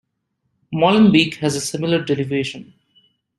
Molenbeek 0.73 1.35
has 1.41 1.55
a 1.55 1.61
similar 1.61 2.03
derivation. 2.03 2.73